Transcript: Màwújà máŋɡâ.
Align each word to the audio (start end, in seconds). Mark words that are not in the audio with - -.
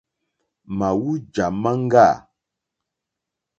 Màwújà 0.77 1.45
máŋɡâ. 1.61 2.07